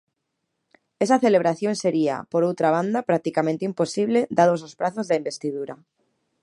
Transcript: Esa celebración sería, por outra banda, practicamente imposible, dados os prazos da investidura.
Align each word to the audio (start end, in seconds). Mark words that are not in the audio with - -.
Esa 1.03 1.21
celebración 1.25 1.73
sería, 1.83 2.15
por 2.31 2.41
outra 2.49 2.69
banda, 2.77 2.99
practicamente 3.09 3.67
imposible, 3.69 4.19
dados 4.39 4.61
os 4.67 4.73
prazos 4.79 5.05
da 5.07 5.19
investidura. 5.21 5.75